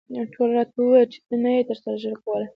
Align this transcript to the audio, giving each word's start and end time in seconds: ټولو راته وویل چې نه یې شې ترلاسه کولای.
ټولو 0.33 0.51
راته 0.57 0.73
وویل 0.77 1.07
چې 1.13 1.19
نه 1.43 1.49
یې 1.55 1.61
شې 1.63 1.63
ترلاسه 1.83 2.15
کولای. 2.23 2.47